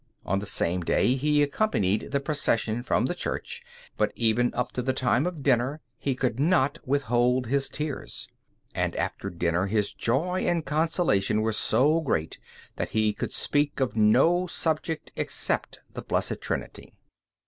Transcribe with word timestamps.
On 0.25 0.39
the 0.39 0.47
same 0.47 0.81
day 0.81 1.13
he 1.13 1.43
accompanied 1.43 2.09
the 2.09 2.19
procession 2.19 2.81
from 2.81 3.05
the 3.05 3.13
church, 3.13 3.61
but 3.97 4.11
even 4.15 4.51
up 4.55 4.71
to 4.71 4.81
the 4.81 4.93
time 4.93 5.27
of 5.27 5.43
dinner 5.43 5.79
he 5.99 6.15
could 6.15 6.39
not 6.39 6.79
withhold 6.87 7.45
his 7.45 7.69
tears, 7.69 8.27
and 8.73 8.95
after 8.95 9.29
dinner 9.29 9.67
his 9.67 9.93
joy 9.93 10.41
and 10.47 10.65
consolation 10.65 11.41
were 11.41 11.53
so 11.53 11.99
great 12.01 12.39
that 12.77 12.89
he 12.89 13.13
could 13.13 13.31
speak 13.31 13.79
of 13.79 13.95
no 13.95 14.47
subject 14.47 15.11
except 15.15 15.81
the 15.93 16.01
Blessed 16.01 16.41
Trinity. 16.41 16.95